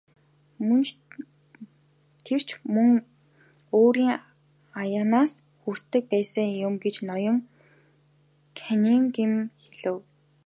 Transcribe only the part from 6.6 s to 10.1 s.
юм гэж ноён Каннингем хэлэв.